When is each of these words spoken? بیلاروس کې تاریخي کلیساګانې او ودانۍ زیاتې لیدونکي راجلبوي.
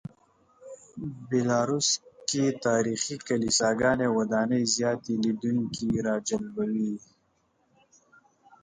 بیلاروس 1.29 1.89
کې 2.29 2.43
تاریخي 2.65 3.15
کلیساګانې 3.27 4.05
او 4.09 4.13
ودانۍ 4.19 4.63
زیاتې 4.75 5.13
لیدونکي 5.23 5.89
راجلبوي. 6.07 6.93